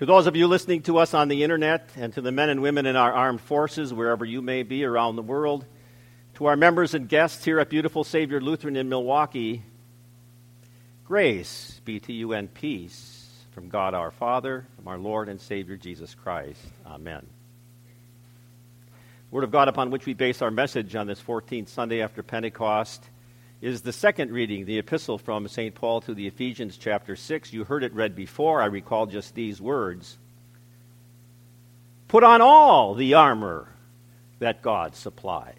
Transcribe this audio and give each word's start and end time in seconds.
To 0.00 0.06
those 0.06 0.26
of 0.26 0.34
you 0.34 0.46
listening 0.46 0.80
to 0.84 0.96
us 0.96 1.12
on 1.12 1.28
the 1.28 1.42
internet 1.42 1.90
and 1.94 2.10
to 2.14 2.22
the 2.22 2.32
men 2.32 2.48
and 2.48 2.62
women 2.62 2.86
in 2.86 2.96
our 2.96 3.12
armed 3.12 3.42
forces, 3.42 3.92
wherever 3.92 4.24
you 4.24 4.40
may 4.40 4.62
be 4.62 4.82
around 4.82 5.16
the 5.16 5.22
world, 5.22 5.66
to 6.36 6.46
our 6.46 6.56
members 6.56 6.94
and 6.94 7.06
guests 7.06 7.44
here 7.44 7.60
at 7.60 7.68
Beautiful 7.68 8.02
Savior 8.02 8.40
Lutheran 8.40 8.76
in 8.76 8.88
Milwaukee, 8.88 9.62
grace 11.04 11.82
be 11.84 12.00
to 12.00 12.14
you 12.14 12.32
and 12.32 12.54
peace 12.54 13.28
from 13.50 13.68
God 13.68 13.92
our 13.92 14.10
Father, 14.10 14.64
from 14.76 14.88
our 14.88 14.96
Lord 14.96 15.28
and 15.28 15.38
Savior 15.38 15.76
Jesus 15.76 16.14
Christ. 16.14 16.64
Amen. 16.86 17.26
The 19.28 19.34
Word 19.34 19.44
of 19.44 19.50
God 19.50 19.68
upon 19.68 19.90
which 19.90 20.06
we 20.06 20.14
base 20.14 20.40
our 20.40 20.50
message 20.50 20.96
on 20.96 21.08
this 21.08 21.20
14th 21.20 21.68
Sunday 21.68 22.00
after 22.00 22.22
Pentecost 22.22 23.04
is 23.60 23.82
the 23.82 23.92
second 23.92 24.30
reading, 24.30 24.64
the 24.64 24.78
epistle 24.78 25.18
from 25.18 25.46
St. 25.46 25.74
Paul 25.74 26.00
to 26.02 26.14
the 26.14 26.26
Ephesians, 26.26 26.78
chapter 26.78 27.14
6. 27.14 27.52
You 27.52 27.64
heard 27.64 27.84
it 27.84 27.92
read 27.92 28.16
before. 28.16 28.62
I 28.62 28.66
recall 28.66 29.06
just 29.06 29.34
these 29.34 29.60
words 29.60 30.16
Put 32.08 32.24
on 32.24 32.40
all 32.40 32.94
the 32.94 33.14
armor 33.14 33.68
that 34.40 34.62
God 34.62 34.96
supplies. 34.96 35.54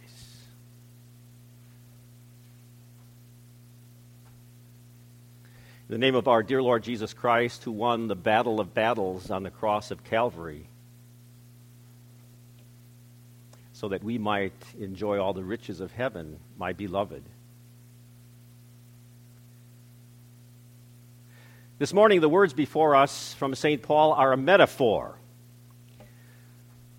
In 5.88 5.94
the 5.94 5.98
name 5.98 6.16
of 6.16 6.28
our 6.28 6.42
dear 6.42 6.62
Lord 6.62 6.84
Jesus 6.84 7.14
Christ, 7.14 7.64
who 7.64 7.72
won 7.72 8.08
the 8.08 8.16
battle 8.16 8.60
of 8.60 8.74
battles 8.74 9.30
on 9.30 9.44
the 9.44 9.52
cross 9.52 9.92
of 9.92 10.04
Calvary, 10.04 10.68
so 13.74 13.90
that 13.90 14.04
we 14.04 14.18
might 14.18 14.54
enjoy 14.80 15.20
all 15.20 15.34
the 15.34 15.44
riches 15.44 15.80
of 15.80 15.92
heaven, 15.92 16.40
my 16.58 16.74
beloved. 16.74 17.24
This 21.82 21.94
morning, 21.94 22.22
the 22.22 22.30
words 22.30 22.54
before 22.54 22.96
us 22.96 23.34
from 23.34 23.56
St. 23.56 23.82
Paul 23.82 24.14
are 24.14 24.34
a 24.34 24.38
metaphor. 24.38 25.18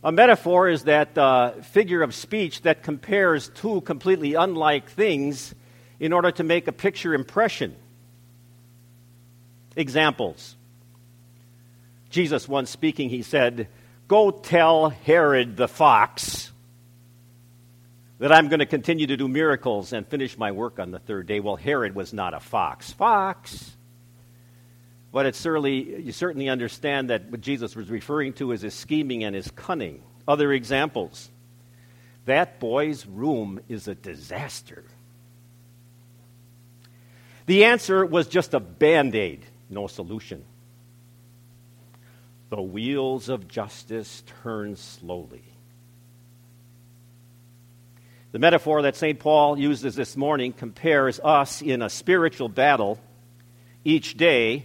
A 0.03 0.11
metaphor 0.11 0.69
is 0.69 0.83
that 0.83 1.17
uh, 1.17 1.53
figure 1.63 2.03
of 2.03 2.13
speech 2.13 2.63
that 2.63 2.83
compares 2.83 3.49
two 3.51 3.83
completely 3.83 4.35
unlike 4.35 4.91
things 4.91 5.55
in 6.01 6.13
order 6.13 6.33
to 6.33 6.43
make 6.43 6.67
a 6.67 6.73
picture 6.73 7.15
impression. 7.15 7.77
Examples. 9.77 10.57
Jesus, 12.11 12.49
once 12.49 12.69
speaking, 12.69 13.09
he 13.09 13.23
said, 13.23 13.69
Go 14.09 14.33
tell 14.33 14.89
Herod 14.89 15.57
the 15.57 15.69
fox 15.69 16.51
that 18.19 18.33
I'm 18.33 18.49
going 18.49 18.59
to 18.59 18.67
continue 18.67 19.07
to 19.07 19.17
do 19.17 19.29
miracles 19.29 19.93
and 19.93 20.05
finish 20.09 20.37
my 20.37 20.51
work 20.51 20.81
on 20.81 20.91
the 20.91 20.99
third 20.99 21.29
day. 21.29 21.39
Well, 21.39 21.55
Herod 21.55 21.95
was 21.95 22.13
not 22.13 22.35
a 22.35 22.41
fox. 22.41 22.91
Fox 22.91 23.77
but 25.12 25.27
it's 25.27 25.39
certainly, 25.39 26.00
you 26.00 26.12
certainly 26.12 26.48
understand 26.48 27.11
that 27.11 27.30
what 27.30 27.42
Jesus 27.42 27.77
was 27.77 27.90
referring 27.90 28.33
to 28.34 28.52
is 28.52 28.62
his 28.62 28.74
scheming 28.74 29.24
and 29.24 29.36
his 29.36 29.50
cunning. 29.50 30.02
Other 30.27 30.52
examples. 30.52 31.30
That 32.24 32.58
boy's 32.58 33.05
room 33.06 33.61
is 33.68 33.89
a 33.89 33.95
disaster. 33.95 34.84
The 37.45 37.67
answer 37.67 38.06
was 38.06 38.27
just 38.28 38.55
a 38.55 38.61
band 38.61 39.14
aid, 39.14 39.45
no 39.68 39.86
solution. 39.86 40.45
The 42.48 42.62
wheels 42.62 43.29
of 43.29 43.48
justice 43.48 44.23
turn 44.42 44.77
slowly. 44.77 45.42
The 48.30 48.39
metaphor 48.39 48.83
that 48.83 48.96
St. 48.96 49.18
Paul 49.18 49.58
uses 49.58 49.94
this 49.94 50.17
morning 50.17 50.55
compares 50.55 51.20
us 51.20 51.61
in 51.61 51.83
a 51.83 51.90
spiritual 51.90 52.48
battle 52.48 52.98
each 53.84 54.17
day 54.17 54.64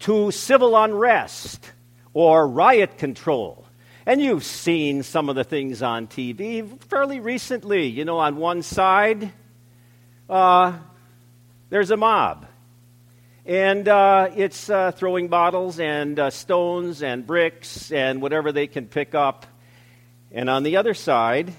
to 0.00 0.30
civil 0.30 0.76
unrest 0.76 1.72
or 2.12 2.46
riot 2.46 2.98
control. 2.98 3.64
And 4.06 4.20
you've 4.20 4.44
seen 4.44 5.02
some 5.02 5.28
of 5.28 5.36
the 5.36 5.44
things 5.44 5.82
on 5.82 6.06
TV 6.06 6.80
fairly 6.84 7.20
recently. 7.20 7.86
You 7.86 8.04
know, 8.04 8.18
on 8.18 8.36
one 8.36 8.62
side, 8.62 9.32
uh, 10.28 10.76
there's 11.70 11.90
a 11.90 11.96
mob. 11.96 12.46
And 13.46 13.88
uh, 13.88 14.30
it's 14.36 14.68
uh, 14.68 14.92
throwing 14.92 15.28
bottles 15.28 15.80
and 15.80 16.18
uh, 16.18 16.30
stones 16.30 17.02
and 17.02 17.26
bricks 17.26 17.92
and 17.92 18.20
whatever 18.20 18.52
they 18.52 18.66
can 18.66 18.86
pick 18.86 19.14
up. 19.14 19.46
And 20.30 20.50
on 20.50 20.64
the 20.64 20.76
other 20.76 20.94
side, 20.94 21.52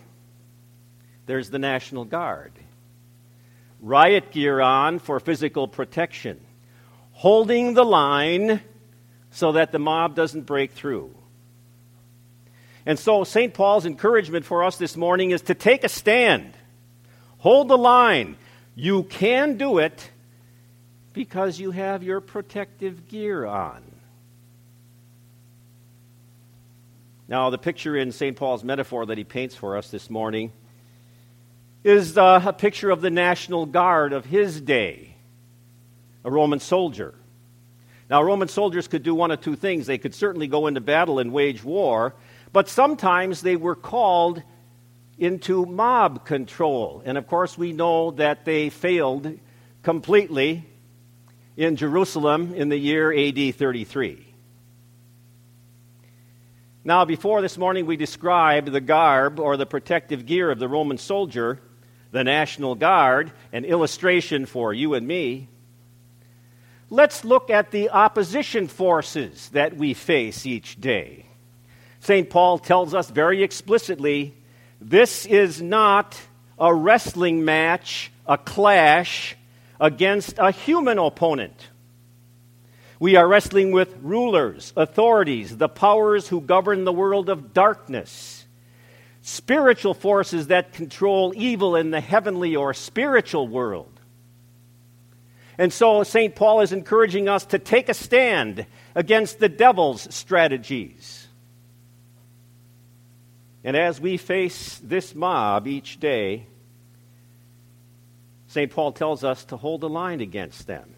there's 1.25 1.49
the 1.49 1.59
National 1.59 2.05
Guard. 2.05 2.53
Riot 3.81 4.31
gear 4.31 4.61
on 4.61 4.99
for 4.99 5.19
physical 5.19 5.67
protection 5.67 6.44
holding 7.15 7.73
the 7.73 7.85
line 7.85 8.59
so 9.31 9.53
that 9.53 9.71
the 9.71 9.79
mob 9.79 10.15
doesn't 10.15 10.41
break 10.41 10.73
through. 10.73 11.15
And 12.85 12.99
so, 12.99 13.23
St. 13.23 13.53
Paul's 13.53 13.85
encouragement 13.85 14.45
for 14.45 14.63
us 14.63 14.77
this 14.77 14.97
morning 14.97 15.31
is 15.31 15.41
to 15.43 15.55
take 15.55 15.85
a 15.85 15.89
stand, 15.89 16.53
hold 17.37 17.69
the 17.69 17.77
line. 17.77 18.37
You 18.75 19.03
can 19.03 19.57
do 19.57 19.77
it 19.77 20.11
because 21.13 21.57
you 21.57 21.71
have 21.71 22.03
your 22.03 22.19
protective 22.19 23.07
gear 23.07 23.45
on. 23.45 23.81
Now, 27.29 27.49
the 27.49 27.57
picture 27.57 27.95
in 27.95 28.11
St. 28.11 28.35
Paul's 28.35 28.63
metaphor 28.63 29.05
that 29.05 29.17
he 29.17 29.23
paints 29.23 29.55
for 29.55 29.77
us 29.77 29.89
this 29.89 30.09
morning 30.09 30.51
is 31.85 32.17
uh, 32.17 32.41
a 32.45 32.53
picture 32.53 32.91
of 32.91 32.99
the 32.99 33.09
National 33.09 33.65
Guard 33.65 34.11
of 34.11 34.25
his 34.25 34.59
day 34.59 35.14
a 36.25 36.31
Roman 36.31 36.59
soldier. 36.59 37.13
Now, 38.09 38.21
Roman 38.21 38.49
soldiers 38.49 38.87
could 38.87 39.03
do 39.03 39.15
one 39.15 39.31
of 39.31 39.39
two 39.39 39.55
things. 39.55 39.85
They 39.85 39.97
could 39.97 40.13
certainly 40.13 40.47
go 40.47 40.67
into 40.67 40.81
battle 40.81 41.19
and 41.19 41.31
wage 41.31 41.63
war, 41.63 42.15
but 42.51 42.67
sometimes 42.67 43.41
they 43.41 43.55
were 43.55 43.75
called 43.75 44.43
into 45.17 45.65
mob 45.65 46.25
control. 46.25 47.01
And 47.05 47.17
of 47.17 47.27
course, 47.27 47.57
we 47.57 47.71
know 47.71 48.11
that 48.11 48.43
they 48.43 48.69
failed 48.69 49.39
completely 49.81 50.65
in 51.55 51.77
Jerusalem 51.77 52.53
in 52.53 52.69
the 52.69 52.77
year 52.77 53.13
AD 53.13 53.55
33. 53.55 54.25
Now, 56.83 57.05
before 57.05 57.41
this 57.41 57.57
morning, 57.57 57.85
we 57.85 57.97
described 57.97 58.71
the 58.71 58.81
garb 58.81 59.39
or 59.39 59.57
the 59.57 59.65
protective 59.65 60.25
gear 60.25 60.51
of 60.51 60.59
the 60.59 60.67
Roman 60.67 60.97
soldier, 60.97 61.59
the 62.11 62.23
National 62.23 62.75
Guard, 62.75 63.31
an 63.51 63.65
illustration 63.65 64.45
for 64.45 64.73
you 64.73 64.93
and 64.93 65.07
me. 65.07 65.49
Let's 66.95 67.25
look 67.25 67.49
at 67.49 67.71
the 67.71 67.89
opposition 67.89 68.69
forces 68.69 69.49
that 69.49 69.75
we 69.75 69.93
face 69.93 70.45
each 70.45 70.79
day. 70.79 71.25
St. 71.99 72.29
Paul 72.29 72.57
tells 72.57 72.93
us 72.93 73.09
very 73.09 73.43
explicitly 73.43 74.33
this 74.79 75.25
is 75.25 75.61
not 75.61 76.17
a 76.57 76.73
wrestling 76.73 77.43
match, 77.43 78.13
a 78.25 78.37
clash 78.37 79.35
against 79.77 80.35
a 80.37 80.51
human 80.51 80.97
opponent. 80.97 81.67
We 82.97 83.17
are 83.17 83.27
wrestling 83.27 83.73
with 83.73 83.93
rulers, 84.01 84.71
authorities, 84.77 85.57
the 85.57 85.67
powers 85.67 86.29
who 86.29 86.39
govern 86.39 86.85
the 86.85 86.93
world 86.93 87.27
of 87.27 87.53
darkness, 87.53 88.45
spiritual 89.21 89.95
forces 89.95 90.47
that 90.47 90.71
control 90.71 91.33
evil 91.35 91.75
in 91.75 91.91
the 91.91 91.99
heavenly 91.99 92.55
or 92.55 92.73
spiritual 92.73 93.49
world. 93.49 93.94
And 95.57 95.71
so 95.71 96.03
St. 96.03 96.35
Paul 96.35 96.61
is 96.61 96.71
encouraging 96.71 97.29
us 97.29 97.45
to 97.47 97.59
take 97.59 97.89
a 97.89 97.93
stand 97.93 98.65
against 98.93 99.39
the 99.39 99.49
devil's 99.49 100.13
strategies. 100.13 101.27
And 103.63 103.75
as 103.75 103.99
we 103.99 104.17
face 104.17 104.79
this 104.83 105.15
mob 105.15 105.67
each 105.67 105.99
day, 105.99 106.47
St. 108.47 108.71
Paul 108.71 108.91
tells 108.91 109.23
us 109.23 109.43
to 109.45 109.57
hold 109.57 109.83
a 109.83 109.87
line 109.87 110.21
against 110.21 110.67
them 110.67 110.95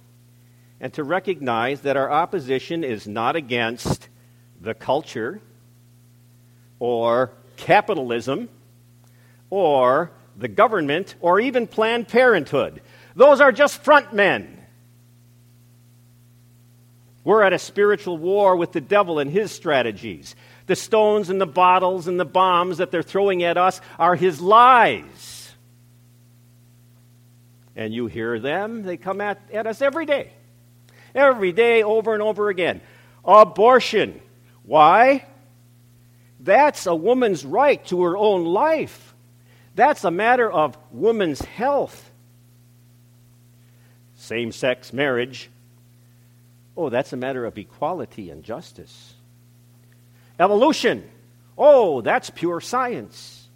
and 0.80 0.94
to 0.94 1.04
recognize 1.04 1.82
that 1.82 1.98
our 1.98 2.12
opposition 2.12 2.84
is 2.84 3.08
not 3.08 3.36
against 3.36 4.10
the 4.60 4.74
culture 4.74 5.42
or 6.80 7.32
capitalism 7.56 8.50
or 9.50 10.12
the 10.36 10.48
government 10.48 11.16
or 11.20 11.40
even 11.40 11.68
Planned 11.68 12.08
Parenthood. 12.08 12.82
Those 13.18 13.42
are 13.42 13.52
just 13.52 13.84
front 13.84 14.14
men. 14.14 14.64
We're 17.24 17.42
at 17.42 17.52
a 17.52 17.58
spiritual 17.58 18.16
war 18.16 18.56
with 18.56 18.74
the 18.74 18.80
devil 18.80 19.18
and 19.18 19.30
his 19.30 19.52
strategies. 19.52 20.36
The 20.68 20.76
stones 20.76 21.32
and 21.32 21.42
the 21.42 21.48
bottles 21.48 22.08
and 22.08 22.20
the 22.20 22.26
bombs 22.26 22.78
that 22.78 22.92
they're 22.92 23.02
throwing 23.02 23.42
at 23.42 23.58
us 23.58 23.82
are 23.98 24.16
his 24.16 24.40
lies. 24.40 25.52
And 27.76 27.92
you 27.92 28.06
hear 28.06 28.40
them, 28.40 28.84
they 28.84 28.98
come 28.98 29.20
at, 29.20 29.42
at 29.52 29.66
us 29.66 29.82
every 29.82 30.06
day. 30.06 30.32
Every 31.16 31.52
day, 31.52 31.82
over 31.82 32.14
and 32.14 32.22
over 32.22 32.50
again. 32.50 32.82
Abortion. 33.26 34.22
Why? 34.62 35.26
That's 36.40 36.86
a 36.86 36.94
woman's 36.94 37.44
right 37.44 37.84
to 37.88 38.04
her 38.04 38.16
own 38.16 38.46
life. 38.46 39.16
That's 39.74 40.04
a 40.04 40.12
matter 40.12 40.50
of 40.50 40.78
woman's 40.92 41.42
health 41.42 42.12
same 44.28 44.52
sex 44.52 44.92
marriage. 44.92 45.50
Oh, 46.76 46.90
that's 46.90 47.14
a 47.14 47.18
matter 47.18 47.46
of 47.46 47.58
equality 47.58 48.30
and 48.30 48.44
justice. 48.44 49.14
Evolution. 50.40 51.10
Oh, 51.58 52.02
that's 52.02 52.30
pure 52.30 52.62
science. 52.62 53.48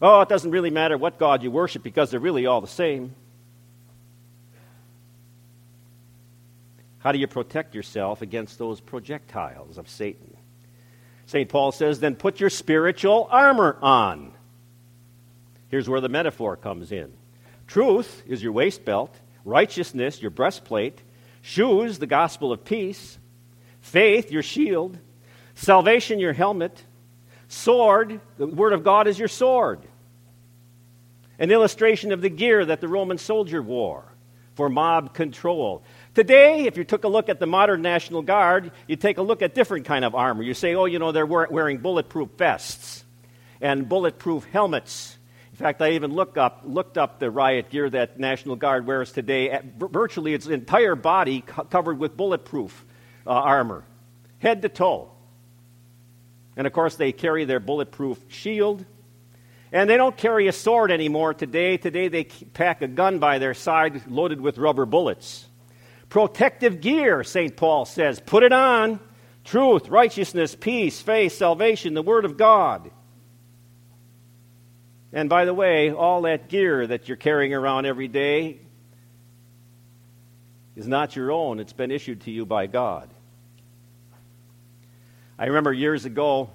Oh, 0.00 0.20
it 0.20 0.28
doesn't 0.28 0.50
really 0.50 0.70
matter 0.70 0.96
what 0.96 1.18
God 1.18 1.42
you 1.42 1.50
worship 1.50 1.82
because 1.82 2.10
they're 2.10 2.20
really 2.20 2.46
all 2.46 2.60
the 2.60 2.66
same. 2.66 3.14
How 6.98 7.12
do 7.12 7.18
you 7.18 7.26
protect 7.26 7.74
yourself 7.74 8.22
against 8.22 8.58
those 8.58 8.80
projectiles 8.80 9.76
of 9.76 9.88
Satan? 9.90 10.36
St. 11.26 11.48
Paul 11.48 11.72
says, 11.72 12.00
then 12.00 12.16
put 12.16 12.40
your 12.40 12.50
spiritual 12.50 13.28
armor 13.30 13.76
on. 13.82 14.32
Here's 15.68 15.88
where 15.88 16.00
the 16.00 16.08
metaphor 16.08 16.56
comes 16.56 16.92
in 16.92 17.12
truth 17.66 18.22
is 18.26 18.42
your 18.42 18.52
waist 18.52 18.84
belt, 18.84 19.14
righteousness, 19.44 20.20
your 20.20 20.30
breastplate, 20.30 21.02
shoes, 21.42 21.98
the 21.98 22.06
gospel 22.06 22.52
of 22.52 22.64
peace, 22.64 23.18
faith, 23.80 24.30
your 24.30 24.42
shield, 24.42 24.98
salvation, 25.54 26.18
your 26.18 26.32
helmet, 26.32 26.84
sword, 27.48 28.20
the 28.38 28.46
word 28.46 28.72
of 28.72 28.84
God 28.84 29.06
is 29.06 29.18
your 29.18 29.28
sword. 29.28 29.80
An 31.38 31.50
illustration 31.50 32.12
of 32.12 32.20
the 32.20 32.30
gear 32.30 32.64
that 32.64 32.80
the 32.80 32.88
Roman 32.88 33.18
soldier 33.18 33.60
wore 33.62 34.04
for 34.54 34.68
mob 34.68 35.14
control. 35.14 35.82
Today, 36.14 36.66
if 36.66 36.76
you 36.76 36.84
took 36.84 37.04
a 37.04 37.08
look 37.08 37.28
at 37.28 37.40
the 37.40 37.46
modern 37.46 37.82
National 37.82 38.22
Guard, 38.22 38.70
you 38.86 38.94
take 38.94 39.18
a 39.18 39.22
look 39.22 39.42
at 39.42 39.54
different 39.54 39.84
kind 39.84 40.04
of 40.04 40.14
armor. 40.14 40.44
You 40.44 40.54
say, 40.54 40.76
oh, 40.76 40.84
you 40.84 41.00
know, 41.00 41.10
they're 41.10 41.26
wearing 41.26 41.78
bulletproof 41.78 42.30
vests 42.38 43.04
and 43.60 43.88
bulletproof 43.88 44.44
helmets. 44.44 45.18
In 45.54 45.58
fact, 45.58 45.80
I 45.80 45.92
even 45.92 46.12
look 46.12 46.36
up, 46.36 46.62
looked 46.64 46.98
up 46.98 47.20
the 47.20 47.30
riot 47.30 47.70
gear 47.70 47.88
that 47.88 48.18
National 48.18 48.56
Guard 48.56 48.88
wears 48.88 49.12
today. 49.12 49.60
Virtually 49.78 50.34
its 50.34 50.48
entire 50.48 50.96
body 50.96 51.42
covered 51.42 51.96
with 51.96 52.16
bulletproof 52.16 52.84
uh, 53.24 53.30
armor, 53.30 53.84
head 54.40 54.62
to 54.62 54.68
toe. 54.68 55.12
And 56.56 56.66
of 56.66 56.72
course, 56.72 56.96
they 56.96 57.12
carry 57.12 57.44
their 57.44 57.60
bulletproof 57.60 58.18
shield. 58.26 58.84
And 59.70 59.88
they 59.88 59.96
don't 59.96 60.16
carry 60.16 60.48
a 60.48 60.52
sword 60.52 60.90
anymore 60.90 61.34
today. 61.34 61.76
Today, 61.76 62.08
they 62.08 62.24
pack 62.24 62.82
a 62.82 62.88
gun 62.88 63.20
by 63.20 63.38
their 63.38 63.54
side 63.54 64.10
loaded 64.10 64.40
with 64.40 64.58
rubber 64.58 64.86
bullets. 64.86 65.46
Protective 66.08 66.80
gear, 66.80 67.22
St. 67.22 67.56
Paul 67.56 67.84
says. 67.84 68.18
Put 68.18 68.42
it 68.42 68.52
on. 68.52 68.98
Truth, 69.44 69.88
righteousness, 69.88 70.56
peace, 70.56 71.00
faith, 71.00 71.34
salvation, 71.34 71.94
the 71.94 72.02
Word 72.02 72.24
of 72.24 72.36
God. 72.36 72.90
And 75.14 75.28
by 75.28 75.44
the 75.44 75.54
way, 75.54 75.92
all 75.92 76.22
that 76.22 76.48
gear 76.48 76.84
that 76.84 77.06
you're 77.06 77.16
carrying 77.16 77.54
around 77.54 77.86
every 77.86 78.08
day 78.08 78.58
is 80.74 80.88
not 80.88 81.14
your 81.14 81.30
own, 81.30 81.60
it's 81.60 81.72
been 81.72 81.92
issued 81.92 82.22
to 82.22 82.32
you 82.32 82.44
by 82.44 82.66
God. 82.66 83.08
I 85.38 85.46
remember 85.46 85.72
years 85.72 86.04
ago 86.04 86.50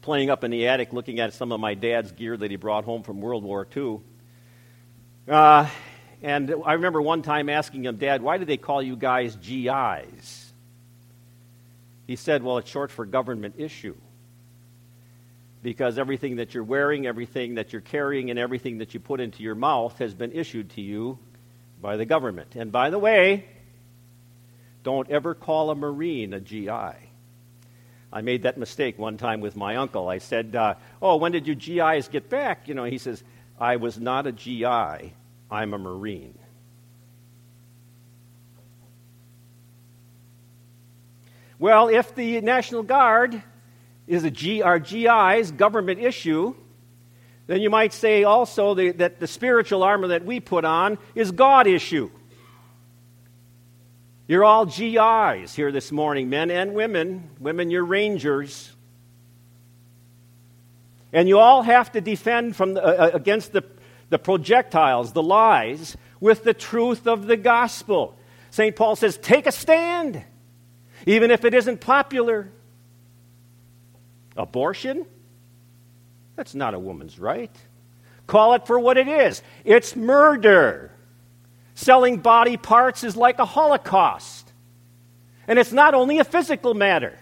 playing 0.00 0.30
up 0.30 0.44
in 0.44 0.52
the 0.52 0.68
attic 0.68 0.92
looking 0.92 1.18
at 1.18 1.34
some 1.34 1.50
of 1.50 1.58
my 1.58 1.74
dad's 1.74 2.12
gear 2.12 2.36
that 2.36 2.52
he 2.52 2.56
brought 2.56 2.84
home 2.84 3.02
from 3.02 3.20
World 3.20 3.42
War 3.42 3.66
II. 3.76 3.98
Uh, 5.26 5.68
and 6.22 6.54
I 6.64 6.74
remember 6.74 7.02
one 7.02 7.22
time 7.22 7.48
asking 7.48 7.84
him, 7.84 7.96
Dad, 7.96 8.22
why 8.22 8.38
do 8.38 8.44
they 8.44 8.58
call 8.58 8.80
you 8.80 8.94
guys 8.94 9.34
GIs? 9.34 10.52
He 12.06 12.14
said, 12.14 12.44
Well, 12.44 12.58
it's 12.58 12.70
short 12.70 12.92
for 12.92 13.04
government 13.06 13.56
issue. 13.58 13.96
Because 15.62 15.98
everything 15.98 16.36
that 16.36 16.54
you're 16.54 16.64
wearing, 16.64 17.06
everything 17.06 17.54
that 17.54 17.72
you're 17.72 17.82
carrying, 17.82 18.30
and 18.30 18.38
everything 18.38 18.78
that 18.78 18.94
you 18.94 19.00
put 19.00 19.20
into 19.20 19.42
your 19.42 19.54
mouth 19.54 19.96
has 19.98 20.12
been 20.12 20.32
issued 20.32 20.70
to 20.70 20.80
you 20.80 21.18
by 21.80 21.96
the 21.96 22.04
government. 22.04 22.56
And 22.56 22.72
by 22.72 22.90
the 22.90 22.98
way, 22.98 23.46
don't 24.82 25.08
ever 25.10 25.34
call 25.34 25.70
a 25.70 25.74
Marine 25.74 26.34
a 26.34 26.40
GI. 26.40 27.10
I 28.12 28.20
made 28.20 28.42
that 28.42 28.58
mistake 28.58 28.98
one 28.98 29.16
time 29.16 29.40
with 29.40 29.56
my 29.56 29.76
uncle. 29.76 30.08
I 30.08 30.18
said, 30.18 30.54
uh, 30.54 30.74
Oh, 31.00 31.16
when 31.16 31.32
did 31.32 31.46
you 31.46 31.54
GIs 31.54 32.08
get 32.08 32.28
back? 32.28 32.68
You 32.68 32.74
know, 32.74 32.84
he 32.84 32.98
says, 32.98 33.22
I 33.58 33.76
was 33.76 33.98
not 33.98 34.26
a 34.26 34.32
GI. 34.32 35.14
I'm 35.50 35.74
a 35.74 35.78
Marine. 35.78 36.38
Well, 41.58 41.88
if 41.88 42.14
the 42.14 42.40
National 42.40 42.82
Guard 42.82 43.40
is 44.12 44.24
a 44.24 44.30
G, 44.30 44.62
our 44.62 44.78
GI's 44.78 45.50
government 45.50 46.00
issue, 46.00 46.54
then 47.46 47.60
you 47.60 47.70
might 47.70 47.92
say 47.92 48.24
also 48.24 48.74
the, 48.74 48.92
that 48.92 49.20
the 49.20 49.26
spiritual 49.26 49.82
armor 49.82 50.08
that 50.08 50.24
we 50.24 50.40
put 50.40 50.64
on 50.64 50.98
is 51.14 51.32
God 51.32 51.66
issue. 51.66 52.10
You're 54.28 54.44
all 54.44 54.66
GIs 54.66 55.54
here 55.54 55.72
this 55.72 55.90
morning, 55.90 56.30
men 56.30 56.50
and 56.50 56.74
women. 56.74 57.30
Women, 57.40 57.70
you're 57.70 57.84
rangers. 57.84 58.70
And 61.12 61.28
you 61.28 61.38
all 61.38 61.62
have 61.62 61.92
to 61.92 62.00
defend 62.00 62.56
from 62.56 62.74
the, 62.74 62.82
uh, 62.82 63.10
against 63.14 63.52
the 63.52 63.64
the 64.12 64.18
projectiles, 64.18 65.14
the 65.14 65.22
lies, 65.22 65.96
with 66.20 66.44
the 66.44 66.52
truth 66.52 67.06
of 67.06 67.26
the 67.26 67.36
gospel. 67.36 68.14
St. 68.50 68.76
Paul 68.76 68.94
says, 68.94 69.16
take 69.16 69.46
a 69.46 69.52
stand, 69.52 70.22
even 71.06 71.30
if 71.30 71.46
it 71.46 71.54
isn't 71.54 71.80
popular. 71.80 72.52
Abortion? 74.36 75.06
That's 76.36 76.54
not 76.54 76.74
a 76.74 76.78
woman's 76.78 77.18
right. 77.18 77.54
Call 78.26 78.54
it 78.54 78.66
for 78.66 78.78
what 78.78 78.96
it 78.96 79.08
is 79.08 79.42
it's 79.64 79.96
murder. 79.96 80.90
Selling 81.74 82.18
body 82.18 82.56
parts 82.56 83.02
is 83.02 83.16
like 83.16 83.38
a 83.38 83.44
holocaust. 83.44 84.52
And 85.48 85.58
it's 85.58 85.72
not 85.72 85.94
only 85.94 86.18
a 86.18 86.24
physical 86.24 86.74
matter, 86.74 87.18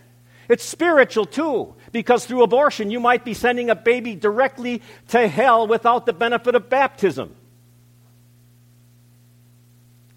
it's 0.48 0.64
spiritual 0.64 1.26
too, 1.26 1.74
because 1.92 2.26
through 2.26 2.42
abortion 2.42 2.90
you 2.90 3.00
might 3.00 3.24
be 3.24 3.34
sending 3.34 3.70
a 3.70 3.76
baby 3.76 4.16
directly 4.16 4.82
to 5.08 5.28
hell 5.28 5.66
without 5.66 6.06
the 6.06 6.12
benefit 6.12 6.54
of 6.54 6.68
baptism. 6.68 7.34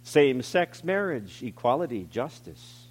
Same 0.04 0.42
sex 0.42 0.84
marriage, 0.84 1.42
equality, 1.44 2.08
justice. 2.10 2.83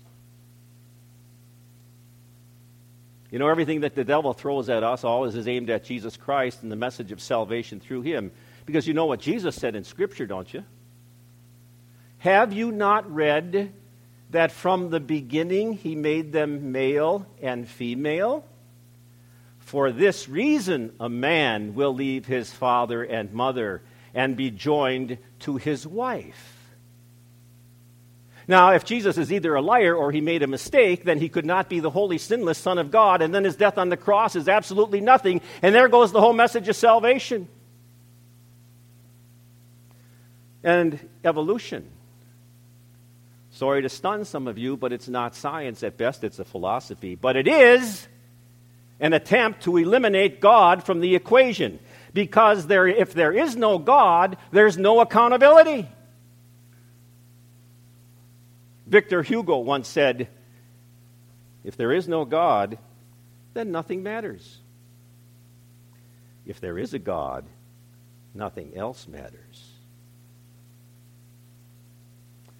You 3.32 3.38
know, 3.38 3.48
everything 3.48 3.80
that 3.80 3.94
the 3.94 4.04
devil 4.04 4.34
throws 4.34 4.68
at 4.68 4.82
us 4.82 5.04
always 5.04 5.34
is 5.34 5.48
aimed 5.48 5.70
at 5.70 5.84
Jesus 5.84 6.18
Christ 6.18 6.62
and 6.62 6.70
the 6.70 6.76
message 6.76 7.12
of 7.12 7.20
salvation 7.20 7.80
through 7.80 8.02
him. 8.02 8.30
Because 8.66 8.86
you 8.86 8.92
know 8.92 9.06
what 9.06 9.20
Jesus 9.20 9.56
said 9.56 9.74
in 9.74 9.84
Scripture, 9.84 10.26
don't 10.26 10.52
you? 10.52 10.64
Have 12.18 12.52
you 12.52 12.70
not 12.70 13.10
read 13.10 13.72
that 14.30 14.52
from 14.52 14.90
the 14.90 15.00
beginning 15.00 15.72
he 15.72 15.94
made 15.94 16.32
them 16.32 16.72
male 16.72 17.26
and 17.40 17.66
female? 17.66 18.44
For 19.60 19.90
this 19.90 20.28
reason, 20.28 20.92
a 21.00 21.08
man 21.08 21.74
will 21.74 21.94
leave 21.94 22.26
his 22.26 22.52
father 22.52 23.02
and 23.02 23.32
mother 23.32 23.80
and 24.12 24.36
be 24.36 24.50
joined 24.50 25.16
to 25.40 25.56
his 25.56 25.86
wife. 25.86 26.61
Now, 28.48 28.72
if 28.72 28.84
Jesus 28.84 29.18
is 29.18 29.32
either 29.32 29.54
a 29.54 29.62
liar 29.62 29.94
or 29.94 30.10
he 30.10 30.20
made 30.20 30.42
a 30.42 30.46
mistake, 30.46 31.04
then 31.04 31.18
he 31.18 31.28
could 31.28 31.46
not 31.46 31.68
be 31.68 31.80
the 31.80 31.90
holy, 31.90 32.18
sinless 32.18 32.58
Son 32.58 32.78
of 32.78 32.90
God, 32.90 33.22
and 33.22 33.34
then 33.34 33.44
his 33.44 33.56
death 33.56 33.78
on 33.78 33.88
the 33.88 33.96
cross 33.96 34.36
is 34.36 34.48
absolutely 34.48 35.00
nothing, 35.00 35.40
and 35.62 35.74
there 35.74 35.88
goes 35.88 36.12
the 36.12 36.20
whole 36.20 36.32
message 36.32 36.68
of 36.68 36.76
salvation. 36.76 37.48
And 40.64 41.08
evolution. 41.24 41.88
Sorry 43.50 43.82
to 43.82 43.88
stun 43.88 44.24
some 44.24 44.48
of 44.48 44.58
you, 44.58 44.76
but 44.76 44.92
it's 44.92 45.08
not 45.08 45.34
science. 45.34 45.82
At 45.82 45.98
best, 45.98 46.24
it's 46.24 46.38
a 46.38 46.44
philosophy. 46.44 47.16
But 47.16 47.36
it 47.36 47.46
is 47.46 48.08
an 48.98 49.12
attempt 49.12 49.64
to 49.64 49.76
eliminate 49.76 50.40
God 50.40 50.84
from 50.84 51.00
the 51.00 51.14
equation. 51.14 51.78
Because 52.14 52.66
there, 52.66 52.86
if 52.86 53.12
there 53.12 53.32
is 53.32 53.56
no 53.56 53.78
God, 53.78 54.36
there's 54.52 54.78
no 54.78 55.00
accountability. 55.00 55.88
Victor 58.92 59.22
Hugo 59.22 59.56
once 59.56 59.88
said, 59.88 60.28
If 61.64 61.78
there 61.78 61.92
is 61.92 62.08
no 62.08 62.26
God, 62.26 62.76
then 63.54 63.72
nothing 63.72 64.02
matters. 64.02 64.58
If 66.44 66.60
there 66.60 66.78
is 66.78 66.92
a 66.92 66.98
God, 66.98 67.46
nothing 68.34 68.76
else 68.76 69.08
matters. 69.08 69.70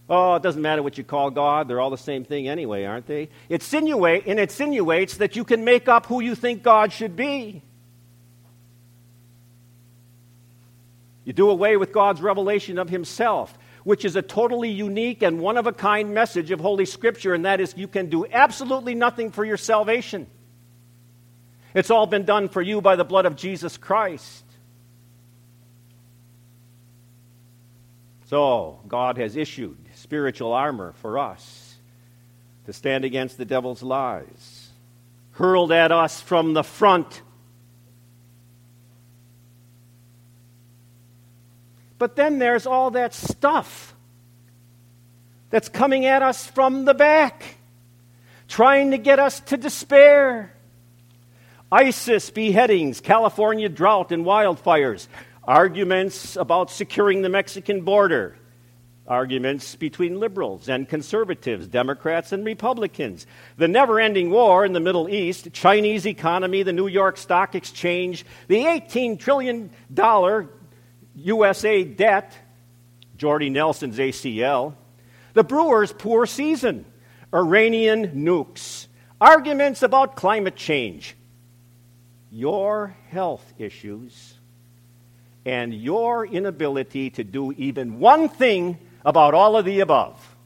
Oh, 0.09 0.37
it 0.37 0.43
doesn't 0.43 0.63
matter 0.63 0.83
what 0.83 0.97
you 0.97 1.05
call 1.05 1.31
God, 1.31 1.69
they're 1.69 1.81
all 1.81 1.91
the 1.91 1.99
same 1.99 2.25
thing 2.25 2.49
anyway, 2.49 2.85
aren't 2.85 3.07
they? 3.07 3.29
It 3.51 3.63
and 3.71 4.41
insinuates 4.41 5.19
that 5.19 5.37
you 5.37 5.45
can 5.45 5.65
make 5.65 5.87
up 5.87 6.07
who 6.07 6.21
you 6.21 6.35
think 6.35 6.63
God 6.63 6.95
should 6.95 7.15
be. 7.15 7.61
You 11.27 11.35
do 11.35 11.51
away 11.51 11.77
with 11.77 11.93
God's 11.93 12.23
revelation 12.23 12.79
of 12.79 12.89
Himself, 12.89 13.57
which 13.85 14.05
is 14.05 14.17
a 14.17 14.23
totally 14.23 14.71
unique 14.71 15.23
and 15.23 15.41
one 15.41 15.57
of 15.57 15.67
a 15.67 15.73
kind 15.73 16.15
message 16.15 16.51
of 16.51 16.61
Holy 16.61 16.87
Scripture, 16.87 17.35
and 17.35 17.45
that 17.45 17.61
is 17.61 17.75
you 17.77 17.89
can 17.89 18.09
do 18.09 18.27
absolutely 18.27 18.95
nothing 18.95 19.31
for 19.31 19.45
your 19.45 19.57
salvation. 19.57 20.27
It's 21.75 21.91
all 21.91 22.07
been 22.07 22.25
done 22.25 22.49
for 22.49 22.61
you 22.63 22.81
by 22.81 22.97
the 22.97 23.05
blood 23.05 23.27
of 23.27 23.37
Jesus 23.37 23.77
Christ. 23.77 24.45
So, 28.27 28.81
God 28.89 29.19
has 29.19 29.37
issued 29.37 29.79
spiritual 29.95 30.53
armor 30.53 30.93
for 31.03 31.19
us 31.19 31.77
to 32.67 32.73
stand 32.73 33.05
against 33.05 33.37
the 33.37 33.45
devil's 33.45 33.83
lies. 33.83 34.71
hurled 35.33 35.73
at 35.73 35.91
us 35.91 36.21
from 36.21 36.53
the 36.53 36.63
front. 36.63 37.23
But 42.03 42.17
then 42.17 42.41
there's 42.41 42.67
all 42.67 42.91
that 42.91 43.15
stuff 43.15 43.95
that's 45.51 45.69
coming 45.69 46.05
at 46.05 46.21
us 46.21 46.45
from 46.45 46.85
the 46.85 46.95
back, 46.95 47.59
trying 48.49 48.91
to 48.91 48.99
get 48.99 49.21
us 49.21 49.39
to 49.39 49.57
despair. 49.57 50.53
ISIS 51.71 52.29
beheadings, 52.31 53.01
California 53.01 53.69
drought 53.69 54.11
and 54.11 54.25
wildfires, 54.25 55.07
arguments 55.45 56.35
about 56.35 56.73
securing 56.73 57.23
the 57.23 57.29
Mexican 57.29 57.83
border, 57.83 58.37
arguments 59.07 59.77
between 59.77 60.19
liberals 60.19 60.69
and 60.69 60.89
conservatives, 60.89 61.69
Democrats 61.69 62.33
and 62.33 62.45
Republicans, 62.45 63.29
the 63.59 63.69
never 63.69 64.01
ending 64.01 64.29
war 64.29 64.65
in 64.65 64.73
the 64.73 64.81
Middle 64.81 65.09
East, 65.09 65.53
Chinese 65.53 66.05
economy, 66.05 66.65
the 66.65 66.73
New 66.73 66.89
York 66.89 67.17
Stock 67.17 67.55
Exchange, 67.55 68.27
the 68.49 68.65
$18 68.65 69.21
trillion 69.21 69.71
USA 71.15 71.85
debt, 71.85 72.37
Jordy 73.17 73.51
Nelson's 73.51 73.99
ACL, 73.99 74.75
the 75.35 75.45
Brewers' 75.45 75.93
poor 75.93 76.27
season, 76.27 76.85
Iranian 77.33 78.25
nukes, 78.25 78.87
arguments 79.21 79.83
about 79.83 80.17
climate 80.17 80.57
change, 80.57 81.17
your 82.31 82.97
health 83.09 83.53
issues, 83.59 84.35
and 85.45 85.75
your 85.75 86.27
inability 86.27 87.11
to 87.11 87.25
do 87.25 87.53
even 87.53 87.99
one 87.99 88.29
thing 88.29 88.79
about 89.05 89.35
all 89.35 89.57
of 89.57 89.65
the 89.65 89.81
above. 89.81 90.37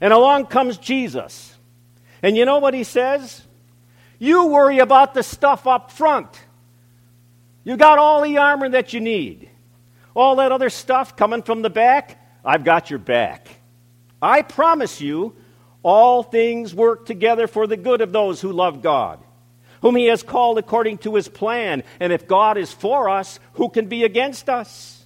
And 0.00 0.12
along 0.12 0.46
comes 0.46 0.76
Jesus. 0.78 1.56
And 2.22 2.36
you 2.36 2.44
know 2.44 2.58
what 2.58 2.74
he 2.74 2.84
says? 2.84 3.42
You 4.18 4.46
worry 4.46 4.78
about 4.78 5.14
the 5.14 5.22
stuff 5.22 5.66
up 5.66 5.90
front. 5.90 6.28
You 7.66 7.76
got 7.76 7.98
all 7.98 8.22
the 8.22 8.38
armor 8.38 8.68
that 8.68 8.92
you 8.92 9.00
need. 9.00 9.50
All 10.14 10.36
that 10.36 10.52
other 10.52 10.70
stuff 10.70 11.16
coming 11.16 11.42
from 11.42 11.62
the 11.62 11.68
back, 11.68 12.24
I've 12.44 12.62
got 12.62 12.90
your 12.90 13.00
back. 13.00 13.48
I 14.22 14.42
promise 14.42 15.00
you, 15.00 15.34
all 15.82 16.22
things 16.22 16.72
work 16.72 17.06
together 17.06 17.48
for 17.48 17.66
the 17.66 17.76
good 17.76 18.02
of 18.02 18.12
those 18.12 18.40
who 18.40 18.52
love 18.52 18.82
God, 18.82 19.18
whom 19.82 19.96
He 19.96 20.06
has 20.06 20.22
called 20.22 20.58
according 20.58 20.98
to 20.98 21.16
His 21.16 21.26
plan. 21.26 21.82
And 21.98 22.12
if 22.12 22.28
God 22.28 22.56
is 22.56 22.72
for 22.72 23.10
us, 23.10 23.40
who 23.54 23.68
can 23.68 23.88
be 23.88 24.04
against 24.04 24.48
us? 24.48 25.04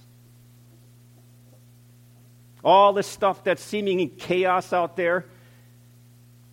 All 2.63 2.93
this 2.93 3.07
stuff 3.07 3.43
that's 3.43 3.63
seeming 3.63 3.99
in 4.01 4.09
chaos 4.11 4.71
out 4.71 4.95
there 4.95 5.25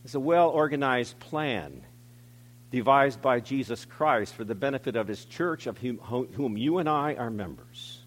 is 0.06 0.14
a 0.14 0.20
well 0.20 0.48
organized 0.48 1.20
plan 1.20 1.82
devised 2.70 3.22
by 3.22 3.40
Jesus 3.40 3.84
Christ 3.84 4.34
for 4.34 4.44
the 4.44 4.54
benefit 4.54 4.96
of 4.96 5.08
His 5.08 5.24
church, 5.24 5.66
of 5.66 5.78
whom, 5.78 5.98
whom 5.98 6.56
you 6.56 6.78
and 6.78 6.88
I 6.88 7.14
are 7.14 7.30
members. 7.30 8.00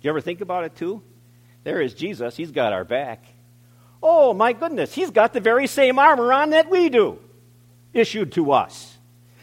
Do 0.00 0.06
you 0.06 0.10
ever 0.10 0.20
think 0.20 0.40
about 0.40 0.64
it 0.64 0.76
too? 0.76 1.02
There 1.64 1.80
is 1.80 1.94
Jesus, 1.94 2.36
He's 2.36 2.52
got 2.52 2.72
our 2.72 2.84
back. 2.84 3.24
Oh, 4.06 4.34
my 4.34 4.52
goodness, 4.52 4.94
he's 4.94 5.10
got 5.10 5.32
the 5.32 5.40
very 5.40 5.66
same 5.66 5.98
armor 5.98 6.30
on 6.30 6.50
that 6.50 6.68
we 6.68 6.90
do, 6.90 7.18
issued 7.94 8.32
to 8.32 8.52
us. 8.52 8.98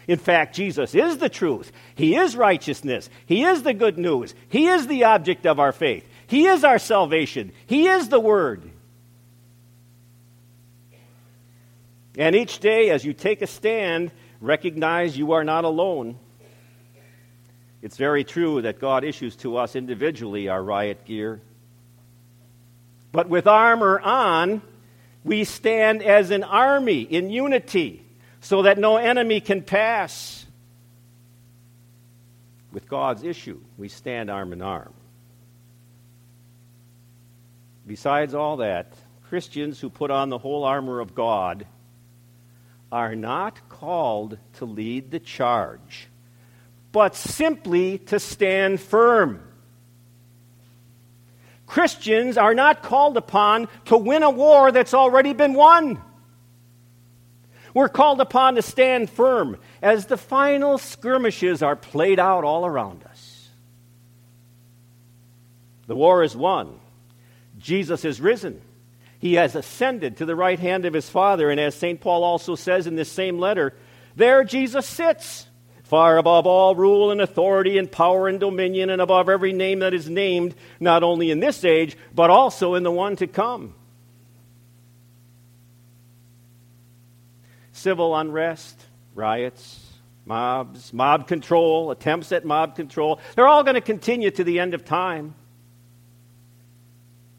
In 0.07 0.19
fact, 0.19 0.55
Jesus 0.55 0.93
is 0.93 1.17
the 1.17 1.29
truth. 1.29 1.71
He 1.95 2.15
is 2.15 2.35
righteousness. 2.35 3.09
He 3.25 3.43
is 3.43 3.63
the 3.63 3.73
good 3.73 3.97
news. 3.97 4.35
He 4.49 4.67
is 4.67 4.85
the 4.85 5.05
object 5.05 5.47
of 5.47 5.59
our 5.59 5.71
faith. 5.71 6.07
He 6.27 6.45
is 6.45 6.63
our 6.63 6.77
salvation. 6.77 7.53
He 7.65 7.87
is 7.87 8.09
the 8.09 8.19
Word. 8.19 8.70
And 12.17 12.35
each 12.35 12.59
day, 12.59 12.89
as 12.89 13.05
you 13.05 13.13
take 13.13 13.41
a 13.41 13.47
stand, 13.47 14.11
recognize 14.41 15.17
you 15.17 15.31
are 15.31 15.43
not 15.43 15.63
alone. 15.63 16.17
It's 17.81 17.97
very 17.97 18.23
true 18.23 18.61
that 18.61 18.79
God 18.79 19.03
issues 19.03 19.35
to 19.37 19.57
us 19.57 19.75
individually 19.75 20.49
our 20.49 20.61
riot 20.61 21.05
gear. 21.05 21.41
But 23.11 23.27
with 23.27 23.47
armor 23.47 23.99
on, 23.99 24.61
we 25.23 25.43
stand 25.43 26.03
as 26.03 26.31
an 26.31 26.43
army 26.43 27.01
in 27.01 27.29
unity 27.29 28.05
so 28.39 28.63
that 28.63 28.77
no 28.77 28.97
enemy 28.97 29.39
can 29.39 29.61
pass. 29.61 30.45
With 32.71 32.87
God's 32.87 33.23
issue, 33.23 33.59
we 33.77 33.89
stand 33.89 34.29
arm 34.29 34.53
in 34.53 34.61
arm. 34.61 34.93
Besides 37.85 38.33
all 38.33 38.57
that, 38.57 38.93
Christians 39.27 39.79
who 39.79 39.89
put 39.89 40.11
on 40.11 40.29
the 40.29 40.37
whole 40.37 40.63
armor 40.63 40.99
of 40.99 41.15
God 41.15 41.65
are 42.91 43.15
not 43.15 43.69
called 43.69 44.37
to 44.53 44.65
lead 44.65 45.11
the 45.11 45.19
charge, 45.19 46.07
but 46.91 47.15
simply 47.15 47.97
to 47.97 48.19
stand 48.19 48.81
firm. 48.81 49.41
Christians 51.65 52.37
are 52.37 52.53
not 52.53 52.83
called 52.83 53.15
upon 53.15 53.69
to 53.85 53.95
win 53.95 54.23
a 54.23 54.29
war 54.29 54.71
that's 54.71 54.93
already 54.93 55.33
been 55.33 55.53
won. 55.53 56.01
We're 57.73 57.87
called 57.87 58.19
upon 58.19 58.55
to 58.55 58.61
stand 58.61 59.09
firm 59.09 59.57
as 59.81 60.07
the 60.07 60.17
final 60.17 60.77
skirmishes 60.77 61.63
are 61.63 61.77
played 61.77 62.19
out 62.19 62.43
all 62.43 62.65
around 62.65 63.05
us. 63.05 63.49
The 65.87 65.95
war 65.95 66.23
is 66.23 66.35
won. 66.35 66.79
Jesus 67.57 68.03
is 68.03 68.19
risen. 68.19 68.61
He 69.21 69.35
has 69.35 69.55
ascended 69.55 70.17
to 70.17 70.25
the 70.25 70.35
right 70.35 70.59
hand 70.59 70.85
of 70.85 70.93
his 70.93 71.07
Father. 71.07 71.49
And 71.51 71.59
as 71.59 71.75
St. 71.75 72.01
Paul 72.01 72.23
also 72.23 72.55
says 72.55 72.87
in 72.87 72.95
this 72.95 73.11
same 73.11 73.37
letter, 73.37 73.73
there 74.15 74.43
Jesus 74.43 74.85
sits 74.87 75.47
far 75.83 76.17
above 76.17 76.47
all 76.47 76.73
rule 76.73 77.11
and 77.11 77.21
authority 77.21 77.77
and 77.77 77.91
power 77.91 78.27
and 78.27 78.39
dominion, 78.39 78.89
and 78.89 79.01
above 79.01 79.27
every 79.27 79.51
name 79.51 79.79
that 79.79 79.93
is 79.93 80.09
named, 80.09 80.55
not 80.79 81.03
only 81.03 81.29
in 81.29 81.41
this 81.41 81.65
age, 81.65 81.97
but 82.15 82.29
also 82.29 82.75
in 82.75 82.83
the 82.83 82.91
one 82.91 83.15
to 83.17 83.27
come. 83.27 83.75
Civil 87.73 88.15
unrest, 88.15 88.81
riots, 89.13 89.85
mobs, 90.25 90.93
mob 90.93 91.27
control, 91.27 91.91
attempts 91.91 92.31
at 92.31 92.45
mob 92.45 92.75
control, 92.75 93.19
they're 93.35 93.47
all 93.47 93.63
going 93.63 93.75
to 93.75 93.81
continue 93.81 94.31
to 94.31 94.45
the 94.45 94.61
end 94.61 94.73
of 94.73 94.85
time. 94.85 95.35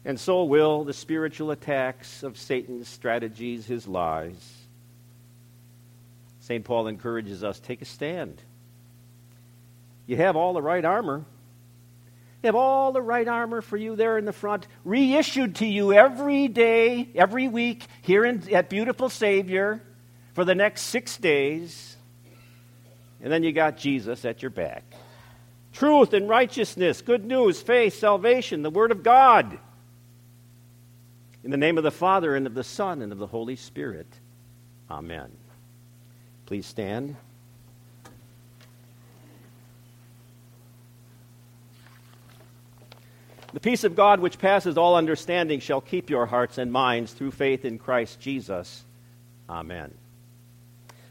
And 0.05 0.19
so 0.19 0.43
will 0.43 0.83
the 0.83 0.93
spiritual 0.93 1.51
attacks 1.51 2.23
of 2.23 2.37
Satan's 2.37 2.87
strategies, 2.87 3.65
his 3.65 3.87
lies. 3.87 4.63
St. 6.41 6.63
Paul 6.65 6.87
encourages 6.87 7.43
us 7.43 7.59
take 7.59 7.81
a 7.81 7.85
stand. 7.85 8.41
You 10.05 10.17
have 10.17 10.35
all 10.35 10.53
the 10.53 10.61
right 10.61 10.83
armor. 10.83 11.23
You 12.41 12.47
have 12.47 12.55
all 12.55 12.91
the 12.91 13.01
right 13.01 13.27
armor 13.27 13.61
for 13.61 13.77
you 13.77 13.95
there 13.95 14.17
in 14.17 14.25
the 14.25 14.33
front, 14.33 14.67
reissued 14.83 15.55
to 15.55 15.65
you 15.65 15.93
every 15.93 16.49
day, 16.49 17.07
every 17.15 17.47
week, 17.47 17.85
here 18.01 18.25
in, 18.25 18.53
at 18.53 18.69
Beautiful 18.69 19.07
Savior 19.07 19.81
for 20.33 20.43
the 20.43 20.53
next 20.53 20.81
six 20.81 21.15
days. 21.15 21.95
And 23.21 23.31
then 23.31 23.43
you 23.43 23.53
got 23.53 23.77
Jesus 23.77 24.25
at 24.25 24.41
your 24.41 24.51
back. 24.51 24.83
Truth 25.71 26.11
and 26.11 26.27
righteousness, 26.27 27.01
good 27.01 27.23
news, 27.23 27.61
faith, 27.61 27.97
salvation, 27.97 28.61
the 28.61 28.69
Word 28.69 28.91
of 28.91 29.01
God. 29.01 29.57
In 31.43 31.51
the 31.51 31.57
name 31.57 31.77
of 31.77 31.83
the 31.83 31.91
Father, 31.91 32.35
and 32.35 32.47
of 32.47 32.53
the 32.53 32.63
Son, 32.63 33.01
and 33.01 33.11
of 33.11 33.17
the 33.17 33.27
Holy 33.27 33.55
Spirit. 33.55 34.07
Amen. 34.89 35.29
Please 36.45 36.65
stand. 36.65 37.15
The 43.53 43.59
peace 43.59 43.83
of 43.83 43.95
God, 43.95 44.19
which 44.19 44.39
passes 44.39 44.77
all 44.77 44.95
understanding, 44.95 45.59
shall 45.59 45.81
keep 45.81 46.09
your 46.09 46.25
hearts 46.25 46.57
and 46.57 46.71
minds 46.71 47.13
through 47.13 47.31
faith 47.31 47.65
in 47.65 47.77
Christ 47.77 48.19
Jesus. 48.19 48.83
Amen. 49.49 49.93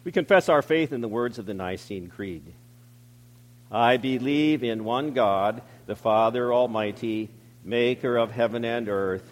We 0.02 0.10
confess 0.10 0.48
our 0.48 0.62
faith 0.62 0.92
in 0.92 1.02
the 1.02 1.08
words 1.08 1.38
of 1.38 1.46
the 1.46 1.54
Nicene 1.54 2.08
Creed. 2.08 2.42
I 3.70 3.96
believe 3.96 4.64
in 4.64 4.84
one 4.84 5.12
God, 5.12 5.62
the 5.86 5.94
Father 5.94 6.52
Almighty, 6.52 7.30
maker 7.64 8.16
of 8.16 8.32
heaven 8.32 8.64
and 8.64 8.88
earth, 8.88 9.31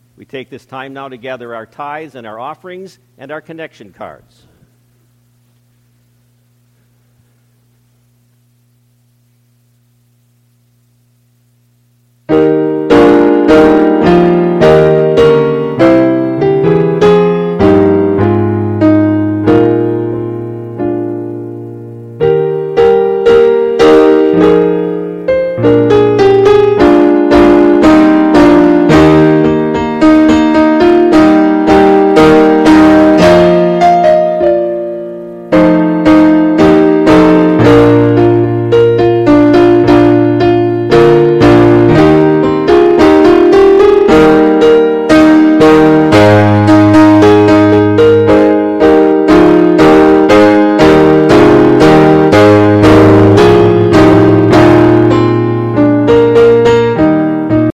We 0.15 0.25
take 0.25 0.49
this 0.49 0.65
time 0.65 0.93
now 0.93 1.09
to 1.09 1.17
gather 1.17 1.55
our 1.55 1.65
tithes 1.65 2.15
and 2.15 2.27
our 2.27 2.39
offerings 2.39 2.99
and 3.17 3.31
our 3.31 3.41
connection 3.41 3.93
cards. 3.93 4.45